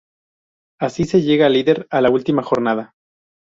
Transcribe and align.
Así, 0.79 1.05
se 1.05 1.21
llega 1.21 1.47
líder 1.47 1.85
a 1.91 2.01
la 2.01 2.09
última 2.09 2.41
jornada. 2.41 2.95